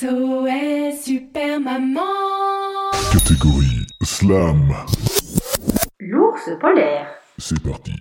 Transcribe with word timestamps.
SOS 0.00 1.04
Super 1.04 1.60
Maman 1.60 2.00
Catégorie 3.12 3.86
Slam. 4.02 4.74
L'ours 5.98 6.48
polaire. 6.58 7.06
C'est 7.36 7.60
parti. 7.62 7.92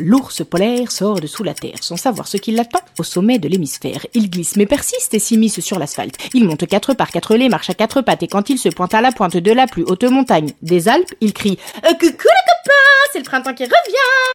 L'ours 0.00 0.42
polaire 0.44 0.92
sort 0.92 1.20
de 1.20 1.26
sous 1.26 1.44
la 1.44 1.54
terre 1.54 1.78
sans 1.80 1.96
savoir 1.96 2.28
ce 2.28 2.36
qui 2.36 2.50
l'attend 2.52 2.80
au 2.98 3.04
sommet 3.04 3.38
de 3.38 3.48
l'hémisphère. 3.48 4.04
Il 4.12 4.28
glisse 4.28 4.56
mais 4.56 4.66
persiste 4.66 5.14
et 5.14 5.18
s'immisce 5.18 5.60
sur 5.60 5.78
l'asphalte. 5.78 6.18
Il 6.34 6.44
monte 6.44 6.66
quatre 6.66 6.92
par 6.92 7.10
quatre 7.10 7.36
les 7.36 7.48
marche 7.48 7.70
à 7.70 7.74
quatre 7.74 8.02
pattes 8.02 8.22
et 8.24 8.28
quand 8.28 8.50
il 8.50 8.58
se 8.58 8.68
pointe 8.68 8.92
à 8.92 9.00
la 9.00 9.12
pointe 9.12 9.38
de 9.38 9.52
la 9.52 9.66
plus 9.66 9.84
haute 9.84 10.04
montagne 10.04 10.52
des 10.60 10.88
Alpes, 10.88 11.14
il 11.22 11.32
crie 11.32 11.58
Euh, 11.86 11.92
Coucou 11.92 12.02
les 12.02 12.10
copains, 12.10 13.08
c'est 13.14 13.20
le 13.20 13.24
printemps 13.24 13.54
qui 13.54 13.64
revient 13.64 14.34